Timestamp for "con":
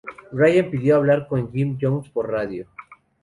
1.27-1.51